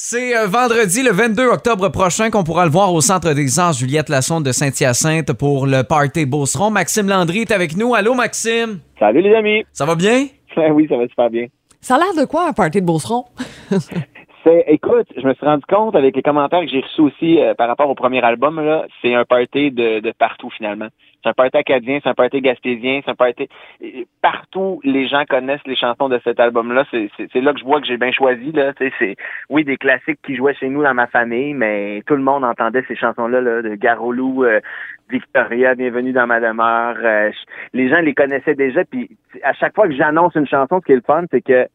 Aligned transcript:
C'est 0.00 0.36
euh, 0.36 0.46
vendredi, 0.46 1.02
le 1.02 1.10
22 1.10 1.48
octobre 1.48 1.88
prochain, 1.88 2.30
qu'on 2.30 2.44
pourra 2.44 2.64
le 2.64 2.70
voir 2.70 2.94
au 2.94 3.00
Centre 3.00 3.32
des 3.32 3.58
Arts 3.58 3.72
Juliette 3.72 4.08
Lassonde 4.08 4.44
de 4.44 4.52
Saint-Hyacinthe 4.52 5.32
pour 5.32 5.66
le 5.66 5.82
Party 5.82 6.24
Beauceron. 6.24 6.70
Maxime 6.70 7.08
Landry 7.08 7.40
est 7.40 7.50
avec 7.50 7.76
nous. 7.76 7.96
Allô, 7.96 8.14
Maxime? 8.14 8.78
Salut 9.00 9.22
les 9.22 9.34
amis. 9.34 9.64
Ça 9.72 9.86
va 9.86 9.96
bien? 9.96 10.28
oui, 10.72 10.86
ça 10.88 10.96
va 10.96 11.08
super 11.08 11.28
bien. 11.30 11.46
Ça 11.80 11.96
a 11.96 11.98
l'air 11.98 12.14
de 12.16 12.24
quoi 12.26 12.46
un 12.46 12.52
party 12.52 12.80
de 12.80 12.86
Beauceron? 12.86 13.24
c'est, 14.44 14.64
écoute, 14.68 15.06
je 15.16 15.26
me 15.26 15.34
suis 15.34 15.44
rendu 15.44 15.64
compte 15.66 15.96
avec 15.96 16.14
les 16.14 16.22
commentaires 16.22 16.60
que 16.60 16.68
j'ai 16.68 16.80
reçus 16.80 17.00
aussi 17.00 17.40
euh, 17.40 17.54
par 17.54 17.68
rapport 17.68 17.88
au 17.88 17.94
premier 17.94 18.22
album, 18.22 18.60
là, 18.60 18.86
c'est 19.02 19.14
un 19.14 19.24
party 19.24 19.70
de, 19.70 20.00
de 20.00 20.12
partout 20.12 20.50
finalement. 20.50 20.88
C'est 21.22 21.30
un 21.30 21.32
party 21.32 21.56
acadien, 21.56 21.98
c'est 22.02 22.08
un 22.08 22.14
party 22.14 22.40
gaspésien, 22.40 23.00
c'est 23.04 23.10
un 23.10 23.14
party... 23.14 23.48
Partout, 24.22 24.80
les 24.84 25.08
gens 25.08 25.24
connaissent 25.28 25.66
les 25.66 25.74
chansons 25.74 26.08
de 26.08 26.20
cet 26.22 26.38
album-là. 26.38 26.84
C'est, 26.90 27.10
c'est, 27.16 27.40
là 27.40 27.52
que 27.52 27.58
je 27.58 27.64
vois 27.64 27.80
que 27.80 27.86
j'ai 27.86 27.96
bien 27.96 28.12
choisi. 28.12 28.52
Là. 28.52 28.72
C'est, 28.78 29.16
oui, 29.48 29.64
des 29.64 29.76
classiques 29.76 30.20
qui 30.24 30.36
jouaient 30.36 30.54
chez 30.54 30.68
nous 30.68 30.82
dans 30.82 30.94
ma 30.94 31.08
famille, 31.08 31.54
mais 31.54 32.02
tout 32.06 32.14
le 32.14 32.22
monde 32.22 32.44
entendait 32.44 32.84
ces 32.86 32.94
chansons-là 32.94 33.40
là, 33.40 33.62
de 33.62 33.74
Garolou, 33.74 34.44
euh, 34.44 34.60
Victoria, 35.10 35.74
Bienvenue 35.74 36.12
dans 36.12 36.26
ma 36.26 36.38
demeure. 36.38 36.96
Euh, 37.02 37.30
les 37.72 37.88
gens 37.88 38.00
les 38.00 38.14
connaissaient 38.14 38.54
déjà. 38.54 38.84
Puis 38.84 39.10
à 39.42 39.54
chaque 39.54 39.74
fois 39.74 39.88
que 39.88 39.94
j'annonce 39.94 40.36
une 40.36 40.46
chanson, 40.46 40.80
ce 40.80 40.86
qui 40.86 40.92
est 40.92 40.96
le 40.96 41.02
fun, 41.02 41.24
c'est 41.30 41.42
que 41.42 41.66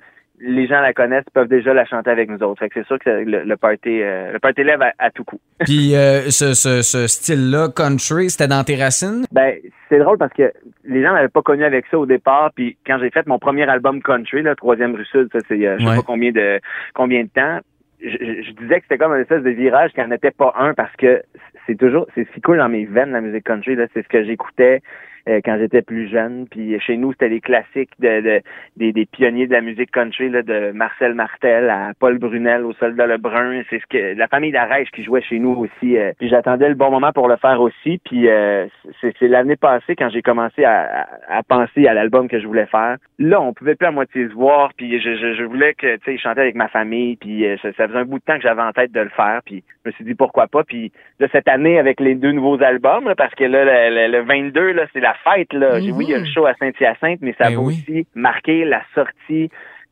les 0.45 0.67
gens 0.67 0.81
la 0.81 0.93
connaissent, 0.93 1.29
peuvent 1.33 1.47
déjà 1.47 1.73
la 1.73 1.85
chanter 1.85 2.09
avec 2.09 2.29
nous 2.29 2.43
autres. 2.43 2.59
Fait 2.59 2.67
que 2.67 2.75
c'est 2.75 2.87
sûr 2.87 2.99
que 2.99 3.09
le, 3.09 3.43
le 3.43 3.57
party, 3.57 4.01
euh, 4.01 4.33
le 4.33 4.39
party 4.39 4.63
lève 4.63 4.81
à, 4.81 5.11
tout 5.11 5.23
coup. 5.23 5.39
Puis 5.59 5.95
euh, 5.95 6.29
ce, 6.29 6.53
ce, 6.53 6.81
ce 6.81 7.07
style-là, 7.07 7.69
country, 7.73 8.29
c'était 8.29 8.49
dans 8.49 8.63
tes 8.63 8.75
racines? 8.75 9.25
Ben, 9.31 9.55
c'est 9.87 9.99
drôle 9.99 10.17
parce 10.17 10.33
que 10.33 10.51
les 10.83 11.01
gens 11.01 11.13
m'avaient 11.13 11.29
pas 11.29 11.41
connu 11.41 11.63
avec 11.63 11.85
ça 11.89 11.97
au 11.97 12.05
départ. 12.05 12.51
Puis 12.55 12.77
quand 12.85 12.99
j'ai 12.99 13.09
fait 13.09 13.25
mon 13.25 13.39
premier 13.39 13.63
album 13.69 14.01
country, 14.01 14.41
le 14.41 14.55
troisième 14.55 14.95
rue 14.95 15.05
sud, 15.05 15.29
ça 15.31 15.39
c'est 15.47 15.57
je 15.59 15.77
sais 15.77 15.95
pas 15.95 16.01
combien 16.05 16.31
de 16.31 16.59
combien 16.93 17.23
de 17.23 17.29
temps. 17.29 17.59
Je, 18.01 18.09
je 18.09 18.51
disais 18.51 18.79
que 18.79 18.85
c'était 18.89 18.97
comme 18.97 19.13
un 19.13 19.21
espèce 19.21 19.43
de 19.43 19.49
virage 19.49 19.91
qui 19.93 20.01
n'en 20.01 20.11
était 20.11 20.31
pas 20.31 20.53
un 20.57 20.73
parce 20.73 20.93
que 20.97 21.23
c'est 21.65 21.77
toujours 21.77 22.05
c'est 22.15 22.27
si 22.33 22.41
cool 22.41 22.57
dans 22.57 22.67
mes 22.67 22.83
veines 22.83 23.11
la 23.11 23.21
musique 23.21 23.45
country 23.45 23.75
là, 23.75 23.85
c'est 23.93 24.03
ce 24.03 24.09
que 24.09 24.25
j'écoutais 24.25 24.81
euh, 25.29 25.39
quand 25.45 25.57
j'étais 25.57 25.81
plus 25.81 26.09
jeune. 26.09 26.47
Puis 26.51 26.77
chez 26.81 26.97
nous, 26.97 27.13
c'était 27.13 27.29
les 27.29 27.39
classiques 27.39 27.91
de, 27.99 28.41
des, 28.75 28.91
des, 28.91 29.05
pionniers 29.05 29.47
de 29.47 29.53
la 29.53 29.61
musique 29.61 29.89
country, 29.91 30.29
là, 30.29 30.41
de 30.41 30.71
Marcel 30.73 31.13
Martel 31.13 31.69
à 31.69 31.93
Paul 31.97 32.17
Brunel 32.17 32.65
au 32.65 32.73
Soldat 32.73 33.07
Lebrun. 33.07 33.61
C'est 33.69 33.79
ce 33.79 33.85
que 33.87 34.17
la 34.17 34.27
famille 34.27 34.51
d'Arèche 34.51 34.91
qui 34.91 35.01
jouait 35.01 35.21
chez 35.21 35.39
nous 35.39 35.51
aussi. 35.51 35.97
Euh. 35.97 36.11
puis 36.19 36.27
j'attendais 36.27 36.67
le 36.67 36.75
bon 36.75 36.91
moment 36.91 37.13
pour 37.13 37.29
le 37.29 37.37
faire 37.37 37.61
aussi. 37.61 38.01
Puis 38.03 38.27
euh, 38.27 38.67
c'est 38.99 39.27
l'année 39.29 39.55
passée 39.55 39.95
quand 39.95 40.09
j'ai 40.09 40.21
commencé 40.21 40.65
à, 40.65 41.07
à, 41.29 41.41
penser 41.43 41.87
à 41.87 41.93
l'album 41.93 42.27
que 42.27 42.41
je 42.41 42.45
voulais 42.45 42.65
faire. 42.65 42.97
Là, 43.17 43.41
on 43.41 43.53
pouvait 43.53 43.75
plus 43.75 43.87
à 43.87 43.91
moitié 43.91 44.27
se 44.27 44.33
voir. 44.33 44.73
Puis 44.75 44.99
je, 44.99 45.15
je, 45.15 45.35
je 45.35 45.43
voulais 45.43 45.73
que 45.73 45.95
tu 45.97 46.11
sais 46.11 46.17
chanter 46.17 46.41
avec 46.41 46.55
ma 46.55 46.67
famille. 46.67 47.15
Puis 47.15 47.45
ça, 47.61 47.71
faisait 47.71 47.97
un 47.97 48.03
bout 48.03 48.19
de 48.19 48.23
temps 48.25 48.35
que 48.35 48.43
j'avais 48.43 48.61
en 48.61 48.73
tête 48.73 48.91
de 48.91 48.99
le 48.99 49.09
faire. 49.09 49.39
Puis 49.45 49.63
je 49.85 49.89
me 49.89 49.93
suis 49.93 50.03
dit 50.03 50.15
pourquoi 50.15 50.47
pas. 50.47 50.65
Puis 50.65 50.91
de 51.21 51.29
cette 51.31 51.47
année 51.47 51.79
avec 51.79 52.01
les 52.01 52.15
deux 52.15 52.33
nouveaux 52.33 52.61
albums, 52.61 53.13
parce 53.15 53.33
que 53.35 53.45
là 53.45 53.89
le, 53.89 54.11
le 54.11 54.21
22 54.23 54.73
là 54.73 54.85
c'est 54.91 54.99
la 54.99 55.12
fête. 55.23 55.51
Là. 55.53 55.79
Oui, 55.79 56.05
il 56.05 56.09
y 56.09 56.13
a 56.13 56.19
le 56.19 56.25
show 56.25 56.45
à 56.45 56.53
Saint-Hyacinthe, 56.55 57.19
mais 57.21 57.35
ça 57.37 57.49
ben 57.49 57.55
va 57.55 57.61
aussi 57.61 58.07
marquer 58.15 58.65
la 58.65 58.81
sortie 58.93 59.49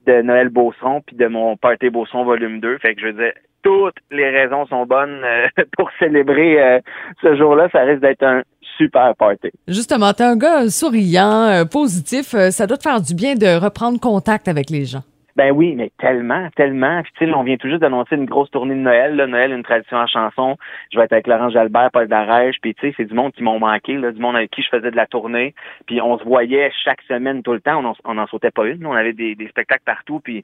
de 0.07 0.21
Noël 0.21 0.49
Beauceron 0.49 1.01
puis 1.01 1.15
de 1.15 1.27
mon 1.27 1.57
Party 1.57 1.89
Beauceron 1.89 2.25
volume 2.25 2.59
2. 2.59 2.77
Fait 2.79 2.95
que 2.95 3.01
je 3.01 3.07
veux 3.07 3.13
dire, 3.13 3.33
toutes 3.63 3.97
les 4.11 4.29
raisons 4.29 4.65
sont 4.67 4.85
bonnes 4.85 5.23
euh, 5.23 5.47
pour 5.77 5.89
célébrer 5.99 6.61
euh, 6.61 6.79
ce 7.21 7.35
jour-là. 7.35 7.69
Ça 7.71 7.81
risque 7.81 8.01
d'être 8.01 8.23
un 8.23 8.41
super 8.77 9.15
party. 9.15 9.51
Justement, 9.67 10.13
t'es 10.13 10.23
un 10.23 10.37
gars 10.37 10.69
souriant, 10.69 11.43
euh, 11.43 11.65
positif. 11.65 12.35
ça 12.49 12.67
doit 12.67 12.77
te 12.77 12.83
faire 12.83 13.01
du 13.01 13.13
bien 13.13 13.35
de 13.35 13.59
reprendre 13.59 13.99
contact 13.99 14.47
avec 14.47 14.69
les 14.69 14.85
gens. 14.85 15.03
Ben 15.35 15.51
oui, 15.51 15.75
mais 15.75 15.91
tellement, 15.97 16.49
tellement. 16.55 17.01
Puis, 17.15 17.31
on 17.33 17.43
vient 17.43 17.57
tout 17.57 17.69
juste 17.69 17.81
d'annoncer 17.81 18.15
une 18.15 18.25
grosse 18.25 18.51
tournée 18.51 18.75
de 18.75 18.79
Noël. 18.79 19.15
Là. 19.15 19.27
Noël, 19.27 19.51
une 19.51 19.63
tradition 19.63 19.97
en 19.97 20.07
chanson. 20.07 20.57
Je 20.91 20.97
vais 20.97 21.05
être 21.05 21.13
avec 21.13 21.27
Laurent 21.27 21.49
Jalbert, 21.49 21.89
Paul 21.91 22.07
Darèche. 22.07 22.57
Puis, 22.61 22.75
tu 22.75 22.87
sais, 22.87 22.93
c'est 22.97 23.05
du 23.05 23.13
monde 23.13 23.31
qui 23.33 23.43
m'ont 23.43 23.59
manqué, 23.59 23.93
là, 23.93 24.11
du 24.11 24.19
monde 24.19 24.35
avec 24.35 24.51
qui 24.51 24.61
je 24.61 24.69
faisais 24.69 24.91
de 24.91 24.95
la 24.95 25.07
tournée. 25.07 25.53
Puis, 25.85 26.01
on 26.01 26.17
se 26.17 26.23
voyait 26.23 26.71
chaque 26.83 27.01
semaine, 27.03 27.43
tout 27.43 27.53
le 27.53 27.61
temps. 27.61 27.81
On 28.03 28.13
n'en 28.13 28.27
sautait 28.27 28.51
pas 28.51 28.65
une. 28.65 28.85
On 28.85 28.93
avait 28.93 29.13
des, 29.13 29.35
spectacles 29.49 29.83
partout. 29.85 30.19
Puis, 30.19 30.43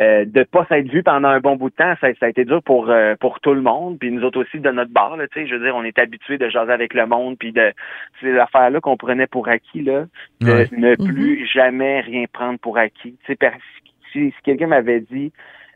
euh, 0.00 0.24
de 0.24 0.42
pas 0.42 0.66
s'être 0.66 0.88
vu 0.88 1.04
pendant 1.04 1.28
un 1.28 1.38
bon 1.38 1.54
bout 1.54 1.70
de 1.70 1.76
temps, 1.76 1.94
ça, 2.00 2.08
a 2.20 2.28
été 2.28 2.44
dur 2.44 2.60
pour 2.64 2.90
euh, 2.90 3.14
pour 3.20 3.38
tout 3.38 3.54
le 3.54 3.62
monde. 3.62 3.98
Puis, 4.00 4.10
nous 4.10 4.24
autres 4.24 4.42
aussi, 4.42 4.58
de 4.58 4.70
notre 4.70 4.90
bar, 4.90 5.16
tu 5.16 5.40
sais, 5.40 5.46
je 5.46 5.54
veux 5.54 5.64
dire, 5.64 5.76
on 5.76 5.84
est 5.84 5.98
habitués 5.98 6.38
de 6.38 6.48
jaser 6.48 6.72
avec 6.72 6.94
le 6.94 7.06
monde. 7.06 7.38
Puis, 7.38 7.52
de 7.52 7.72
ces 8.20 8.36
affaires-là 8.36 8.80
qu'on 8.80 8.96
prenait 8.96 9.28
pour 9.28 9.48
acquis, 9.48 9.82
là, 9.82 10.06
de 10.40 10.66
ne 10.76 10.96
plus 10.96 11.40
mhm. 11.40 11.46
jamais 11.46 12.00
rien 12.00 12.24
prendre 12.32 12.58
pour 12.58 12.78
acquis. 12.78 13.16
Tu 13.24 13.32
sais, 13.32 13.36
si, 14.14 14.32
quelqu'un 14.44 14.68
m'avait 14.68 15.00
dit 15.00 15.32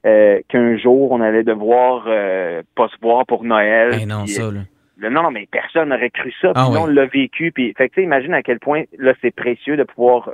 euh, 0.06 0.41
qu'un 0.49 0.78
jour 0.78 1.12
on 1.12 1.21
allait 1.21 1.43
devoir 1.43 2.04
euh, 2.06 2.62
pas 2.75 2.88
se 2.88 2.97
voir 3.03 3.26
pour 3.26 3.44
Noël. 3.44 3.91
Ben 3.91 4.09
non, 4.09 4.26
ça, 4.26 4.50
là 4.50 4.60
non, 5.00 5.22
non, 5.22 5.31
mais 5.31 5.47
personne 5.50 5.91
n'aurait 5.91 6.10
cru 6.10 6.32
ça. 6.41 6.53
Puis 6.53 6.62
ah 6.64 6.81
on 6.81 6.86
l'a 6.86 7.06
vécu. 7.06 7.53
Puis, 7.53 7.72
fait 7.76 7.88
que, 7.88 8.00
imagine 8.00 8.34
à 8.34 8.42
quel 8.42 8.59
point 8.59 8.82
là 8.98 9.12
c'est 9.22 9.34
précieux 9.34 9.76
de 9.76 9.84
pouvoir 9.84 10.25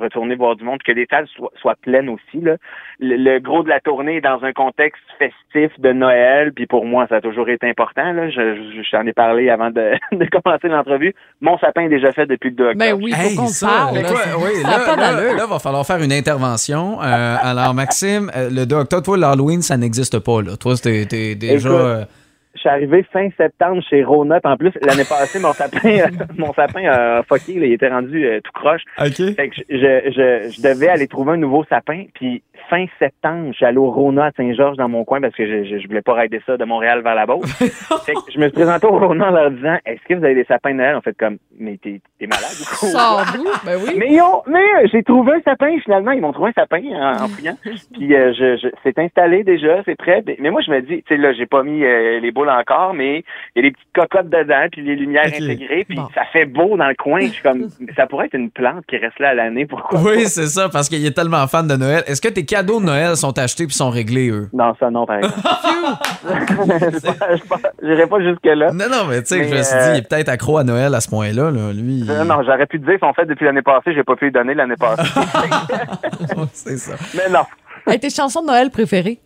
retourner 0.00 0.34
voir 0.34 0.56
du 0.56 0.64
monde, 0.64 0.82
que 0.82 0.92
les 0.92 1.06
salles 1.06 1.26
soient, 1.28 1.74
pleines 1.82 2.08
aussi. 2.08 2.40
Là. 2.42 2.56
Le, 3.00 3.38
gros 3.38 3.62
de 3.62 3.68
la 3.68 3.80
tournée 3.80 4.16
est 4.16 4.20
dans 4.20 4.42
un 4.44 4.52
contexte 4.52 5.02
festif 5.18 5.78
de 5.80 5.92
Noël. 5.92 6.52
Puis 6.52 6.66
pour 6.66 6.84
moi, 6.84 7.06
ça 7.08 7.16
a 7.16 7.20
toujours 7.20 7.48
été 7.48 7.68
important. 7.68 8.12
Là. 8.12 8.28
Je, 8.28 8.82
je, 8.82 8.90
t'en 8.90 9.06
ai 9.06 9.12
parlé 9.12 9.48
avant 9.48 9.70
de, 9.70 9.92
de 10.12 10.26
commencer 10.26 10.68
l'entrevue. 10.68 11.14
Mon 11.40 11.58
sapin 11.58 11.82
est 11.82 11.88
déjà 11.88 12.12
fait 12.12 12.26
depuis 12.26 12.50
le 12.50 12.56
2 12.56 12.64
octobre. 12.64 12.84
Ben 12.84 13.02
oui, 13.02 13.12
faut 13.12 13.42
qu'on 13.42 13.66
parle. 13.66 13.94
Là, 13.96 14.08
oui, 14.38 14.62
là, 14.62 15.34
là, 15.34 15.46
va 15.46 15.58
falloir 15.58 15.86
faire 15.86 16.02
une 16.02 16.12
intervention. 16.12 17.00
Euh, 17.00 17.36
alors, 17.42 17.72
Maxime, 17.74 18.30
euh, 18.36 18.50
le 18.50 18.66
2 18.66 18.76
octobre, 18.76 19.02
toi, 19.02 19.16
l'Halloween, 19.16 19.62
ça 19.62 19.76
n'existe 19.76 20.18
pas. 20.18 20.42
Là. 20.42 20.56
Toi, 20.58 20.74
t'es 20.76 21.34
déjà 21.34 22.06
je 22.54 22.60
suis 22.60 22.68
arrivé 22.68 23.04
fin 23.12 23.28
septembre 23.36 23.82
chez 23.88 24.02
Ronut. 24.02 24.40
En 24.44 24.56
plus, 24.56 24.72
l'année 24.82 25.04
passée, 25.08 25.38
mon 25.38 25.52
sapin, 25.52 25.78
mon 26.36 26.52
sapin 26.52 26.84
a 26.90 27.22
fucké, 27.22 27.52
il 27.52 27.72
était 27.72 27.88
rendu 27.88 28.24
euh, 28.26 28.40
tout 28.40 28.52
croche. 28.52 28.82
OK. 28.98 29.34
Fait 29.36 29.48
que 29.48 29.56
je, 29.68 30.10
je, 30.10 30.50
je, 30.50 30.62
devais 30.62 30.88
aller 30.88 31.06
trouver 31.06 31.32
un 31.32 31.36
nouveau 31.36 31.64
sapin. 31.64 32.04
Puis 32.14 32.42
fin 32.68 32.86
septembre, 32.98 33.52
j'allais 33.58 33.78
au 33.78 33.90
Rona 33.90 34.26
à 34.26 34.30
Saint-Georges 34.32 34.76
dans 34.76 34.88
mon 34.88 35.04
coin 35.04 35.20
parce 35.20 35.34
que 35.34 35.46
je, 35.46 35.78
je, 35.78 35.86
voulais 35.86 36.02
pas 36.02 36.14
rider 36.14 36.40
ça 36.44 36.56
de 36.56 36.64
Montréal 36.64 37.02
vers 37.02 37.14
la 37.14 37.26
Beauce. 37.26 37.52
fait 38.04 38.14
que 38.14 38.32
je 38.32 38.38
me 38.38 38.44
suis 38.44 38.52
présenté 38.52 38.86
au 38.86 38.98
Rona 38.98 39.28
en 39.28 39.30
leur 39.30 39.50
disant 39.52 39.76
Est-ce 39.86 40.02
que 40.08 40.14
vous 40.14 40.24
avez 40.24 40.34
des 40.34 40.44
sapins 40.44 40.72
de 40.72 40.76
Noël? 40.76 40.96
En 40.96 41.00
fait, 41.00 41.16
comme 41.16 41.38
Mais 41.58 41.78
t'es, 41.80 42.00
t'es 42.18 42.26
malade 42.26 42.50
du 42.58 42.64
coup. 42.64 42.86
ben 43.64 43.78
oui. 43.84 43.94
Mais, 43.96 44.18
mais 44.48 44.58
euh, 44.58 44.88
j'ai 44.92 45.04
trouvé 45.04 45.34
un 45.34 45.42
sapin 45.42 45.78
finalement. 45.84 46.10
Ils 46.10 46.20
m'ont 46.20 46.32
trouvé 46.32 46.50
un 46.50 46.60
sapin 46.60 46.82
en, 46.82 47.24
en 47.24 47.28
fouillant. 47.28 47.56
Puis 47.92 48.14
euh, 48.14 48.32
je, 48.32 48.56
je, 48.56 48.68
c'est 48.82 48.98
installé 48.98 49.44
déjà, 49.44 49.82
c'est 49.84 49.96
prêt. 49.96 50.24
Mais 50.40 50.50
moi, 50.50 50.62
je 50.66 50.70
me 50.72 50.80
dis, 50.80 51.02
tu 51.02 51.14
sais, 51.14 51.16
là, 51.16 51.32
j'ai 51.32 51.46
pas 51.46 51.62
mis 51.62 51.80
les 51.80 52.32
encore, 52.48 52.94
mais 52.94 53.24
il 53.54 53.62
y 53.62 53.66
a 53.66 53.70
des 53.70 53.72
petites 53.72 53.92
cocottes 53.94 54.30
dedans, 54.30 54.66
puis 54.70 54.82
les 54.82 54.96
lumières 54.96 55.26
intégrées, 55.26 55.84
puis 55.88 55.98
ça 56.14 56.22
fait 56.32 56.46
beau 56.46 56.76
dans 56.76 56.88
le 56.88 56.94
coin. 56.94 57.20
Je 57.20 57.26
suis 57.32 57.42
comme, 57.42 57.68
ça 57.96 58.06
pourrait 58.06 58.26
être 58.26 58.34
une 58.34 58.50
plante 58.50 58.84
qui 58.86 58.96
reste 58.96 59.18
là 59.18 59.30
à 59.30 59.34
l'année, 59.34 59.66
pourquoi 59.66 60.00
Oui, 60.00 60.26
c'est 60.26 60.46
ça, 60.46 60.68
parce 60.68 60.88
qu'il 60.88 61.04
est 61.04 61.14
tellement 61.14 61.46
fan 61.46 61.66
de 61.66 61.76
Noël. 61.76 62.02
Est-ce 62.06 62.20
que 62.20 62.28
tes 62.28 62.44
cadeaux 62.44 62.80
de 62.80 62.86
Noël 62.86 63.16
sont 63.16 63.36
achetés 63.38 63.66
puis 63.66 63.74
sont 63.74 63.90
réglés, 63.90 64.30
eux? 64.30 64.48
Non, 64.52 64.74
ça 64.78 64.90
non, 64.90 65.06
par 65.06 65.16
exemple. 65.16 65.34
J'irai 67.82 68.06
pas 68.06 68.20
jusque-là. 68.20 68.72
Non, 68.72 68.86
non, 68.90 69.04
mais 69.08 69.22
tu 69.22 69.28
sais, 69.28 69.44
je 69.44 69.54
me 69.54 69.62
suis 69.62 69.76
dit, 69.76 69.90
il 69.94 69.98
est 69.98 70.08
peut-être 70.08 70.28
accro 70.28 70.58
à 70.58 70.64
Noël 70.64 70.94
à 70.94 71.00
ce 71.00 71.08
point-là, 71.08 71.50
là. 71.50 71.72
lui. 71.72 72.04
Non, 72.04 72.42
j'aurais 72.44 72.66
pu 72.66 72.80
te 72.80 72.84
dire, 72.84 72.94
ils 72.94 73.00
sont 73.00 73.12
faits 73.12 73.28
depuis 73.28 73.44
l'année 73.44 73.62
passée, 73.62 73.92
j'ai 73.94 74.04
pas 74.04 74.16
pu 74.16 74.26
les 74.26 74.30
donner 74.30 74.54
l'année 74.54 74.76
passée. 74.78 75.02
c'est 76.52 76.76
ça. 76.78 76.94
Mais 77.14 77.32
non. 77.32 77.44
Hey, 77.86 77.98
tes 77.98 78.10
chansons 78.10 78.42
de 78.42 78.46
Noël 78.46 78.70
préférées? 78.70 79.18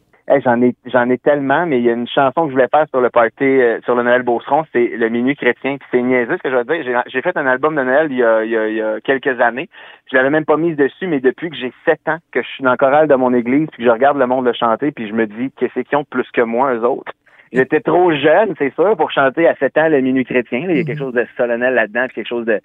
J'en 0.44 0.62
ai 0.62 0.74
j'en 0.86 1.08
ai 1.10 1.18
tellement, 1.18 1.66
mais 1.66 1.78
il 1.78 1.84
y 1.84 1.90
a 1.90 1.92
une 1.92 2.08
chanson 2.08 2.44
que 2.44 2.48
je 2.48 2.52
voulais 2.52 2.68
faire 2.68 2.86
sur 2.88 3.00
le 3.00 3.10
party 3.10 3.44
euh, 3.44 3.80
sur 3.84 3.94
le 3.94 4.02
Noël 4.02 4.22
Beauceron, 4.22 4.64
c'est 4.72 4.88
le 4.96 5.08
Minuit 5.08 5.36
chrétien, 5.36 5.76
puis 5.76 5.88
c'est 5.90 6.02
niaiseux 6.02 6.36
ce 6.36 6.42
que 6.42 6.50
je 6.50 6.56
veux 6.56 6.64
dire. 6.64 7.02
J'ai 7.06 7.22
fait 7.22 7.36
un 7.36 7.46
album 7.46 7.76
de 7.76 7.82
Noël 7.82 8.08
il 8.10 8.18
y 8.18 8.24
a, 8.24 8.44
il 8.44 8.50
y 8.50 8.80
a, 8.80 9.00
quelques 9.00 9.40
années. 9.40 9.68
Je 10.10 10.16
l'avais 10.16 10.30
même 10.30 10.44
pas 10.44 10.56
mise 10.56 10.76
dessus, 10.76 11.06
mais 11.06 11.20
depuis 11.20 11.50
que 11.50 11.56
j'ai 11.56 11.72
sept 11.84 12.00
ans, 12.08 12.18
que 12.32 12.42
je 12.42 12.48
suis 12.48 12.64
dans 12.64 12.72
le 12.72 12.76
chorale 12.76 13.08
de 13.08 13.14
mon 13.14 13.34
église, 13.34 13.68
puis 13.72 13.78
que 13.78 13.88
je 13.88 13.92
regarde 13.92 14.18
le 14.18 14.26
monde 14.26 14.46
le 14.46 14.52
chanter, 14.52 14.92
puis 14.92 15.08
je 15.08 15.12
me 15.12 15.26
dis 15.26 15.50
qu'est-ce 15.58 15.80
qu'ils 15.80 15.98
ont 15.98 16.04
plus 16.04 16.30
que 16.32 16.42
moi, 16.42 16.74
eux 16.74 16.84
autres? 16.84 17.12
J'étais 17.52 17.80
trop 17.80 18.10
jeune, 18.10 18.54
c'est 18.58 18.74
sûr, 18.74 18.96
pour 18.96 19.12
chanter 19.12 19.46
à 19.46 19.54
sept 19.56 19.78
ans 19.78 19.88
le 19.88 20.00
Minuit 20.00 20.24
chrétien. 20.24 20.66
Il 20.68 20.76
y 20.76 20.80
a 20.80 20.84
quelque 20.84 20.98
mhm. 20.98 20.98
chose 20.98 21.14
de 21.14 21.26
solennel 21.36 21.74
là-dedans, 21.74 22.06
quelque 22.12 22.26
chose 22.26 22.46
de 22.46 22.60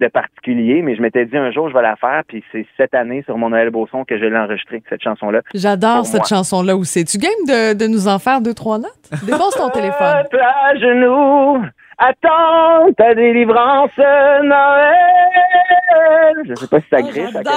de 0.00 0.08
particulier, 0.08 0.82
mais 0.82 0.96
je 0.96 1.02
m'étais 1.02 1.26
dit 1.26 1.36
un 1.36 1.50
jour 1.50 1.68
je 1.68 1.74
vais 1.74 1.82
la 1.82 1.96
faire, 1.96 2.22
puis 2.26 2.42
c'est 2.50 2.66
cette 2.76 2.94
année 2.94 3.22
sur 3.24 3.36
mon 3.36 3.50
Noël 3.50 3.70
Beauson 3.70 4.04
que 4.04 4.18
je 4.18 4.24
l'ai 4.24 4.36
enregistrée, 4.36 4.82
cette 4.88 5.02
chanson-là. 5.02 5.40
J'adore 5.54 6.06
cette 6.06 6.26
chanson-là 6.26 6.76
aussi. 6.76 7.04
Tu 7.04 7.18
game 7.18 7.30
de, 7.46 7.74
de 7.78 7.86
nous 7.86 8.08
en 8.08 8.18
faire 8.18 8.40
deux, 8.40 8.54
trois 8.54 8.78
notes? 8.78 9.10
Dépose 9.26 9.54
ton 9.56 9.68
téléphone. 9.68 10.24
À 10.40 10.74
genoux, 10.76 11.62
attends 11.98 12.92
ta 12.96 13.14
délivrance, 13.14 13.96
Noël. 13.98 15.19
Je 16.48 16.54
sais 16.54 16.66
pas 16.66 16.78
si 16.80 16.86
ça 16.90 16.96
Ah, 16.98 17.02
griche. 17.02 17.16
à 17.18 17.32
quel 17.32 17.42
point. 17.42 17.52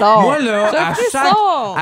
non. 0.00 0.20
Moi, 0.22 0.38
là, 0.40 0.66
à 0.68 0.94
chaque, 0.94 1.32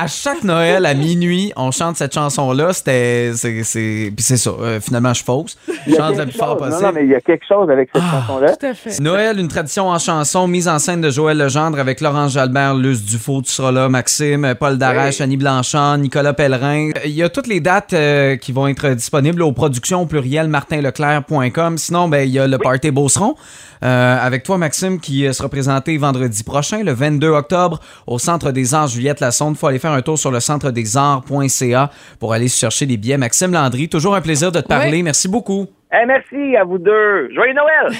à 0.03 0.07
chaque 0.07 0.43
Noël, 0.43 0.85
à 0.85 0.93
minuit, 0.93 1.51
on 1.55 1.71
chante 1.71 1.97
cette 1.97 2.13
chanson-là. 2.13 2.73
C'était. 2.73 3.31
c'est- 3.35 3.63
c'est- 3.63 4.11
Puis 4.15 4.23
c'est 4.23 4.37
ça. 4.37 4.51
euh, 4.51 4.79
finalement, 4.79 5.13
je 5.13 5.23
fausse. 5.23 5.57
Je 5.87 5.95
chante 5.95 6.17
le 6.17 6.25
plus 6.25 6.37
fort 6.37 6.55
Non, 6.59 6.65
non, 6.65 6.71
possible. 6.71 6.91
mais 6.95 7.03
il 7.03 7.09
y 7.09 7.15
a 7.15 7.21
quelque 7.21 7.45
chose 7.47 7.69
avec 7.69 7.89
cette 7.93 8.03
chanson-là. 8.03 8.55
Tout 8.55 8.65
à 8.65 8.73
fait. 8.73 8.99
Noël, 8.99 9.39
une 9.39 9.47
tradition 9.47 9.89
en 9.89 9.99
chanson, 9.99 10.47
mise 10.47 10.67
en 10.67 10.79
scène 10.79 11.01
de 11.01 11.09
Joël 11.09 11.37
Legendre 11.37 11.79
avec 11.79 12.01
Laurence 12.01 12.33
Jalbert, 12.33 12.75
Luce 12.75 13.03
Dufault, 13.03 13.41
tu 13.41 13.51
seras 13.51 13.71
là, 13.71 13.89
Maxime, 13.89 14.55
Paul 14.59 14.77
Darèche, 14.77 15.21
Annie 15.21 15.37
Blanchard, 15.37 15.97
Nicolas 15.97 16.33
Pellerin. 16.33 16.89
Il 17.05 17.11
y 17.11 17.23
a 17.23 17.29
toutes 17.29 17.47
les 17.47 17.59
dates 17.59 17.93
euh, 17.93 18.35
qui 18.37 18.51
vont 18.51 18.67
être 18.67 18.89
disponibles 18.89 19.41
aux 19.41 19.51
productions 19.51 20.01
au 20.01 20.05
pluriel 20.05 20.47
martinleclerc.com. 20.47 21.77
Sinon, 21.77 22.07
ben, 22.07 22.27
il 22.27 22.31
y 22.33 22.39
a 22.39 22.47
le 22.47 22.57
Party 22.57 22.91
Beauceron 22.91 23.35
euh, 23.83 24.17
avec 24.25 24.43
toi, 24.43 24.57
Maxime, 24.57 24.99
qui 25.07 25.25
euh, 25.25 25.31
sera 25.31 25.47
présenté 25.47 25.97
vendredi 25.97 26.43
prochain, 26.43 26.83
le 26.83 26.91
22 26.91 27.29
octobre, 27.29 27.79
au 28.07 28.19
Centre 28.19 28.51
des 28.51 28.73
Arts 28.73 28.89
Juliette 28.89 29.21
Lassonde. 29.21 29.53
Il 29.55 29.57
faut 29.57 29.67
aller 29.67 29.79
faire 29.79 29.93
un 29.93 30.01
tour 30.01 30.19
sur 30.19 30.31
le 30.31 30.41
centre 30.41 30.69
des 30.71 30.97
arts.ca 30.97 31.91
pour 32.19 32.33
aller 32.33 32.49
chercher 32.49 32.85
des 32.85 32.97
billets. 32.97 33.17
Maxime 33.17 33.53
Landry, 33.53 33.87
toujours 33.87 34.15
un 34.15 34.21
plaisir 34.21 34.51
de 34.51 34.59
te 34.59 34.67
parler. 34.67 34.97
Oui. 34.97 35.03
Merci 35.03 35.29
beaucoup. 35.29 35.67
Eh, 35.93 36.05
merci 36.05 36.57
à 36.57 36.65
vous 36.65 36.77
deux. 36.77 37.33
Joyeux 37.33 37.53
Noël! 37.53 37.93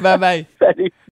Bye 0.00 0.18
bye. 0.18 0.46
Salut. 0.58 0.90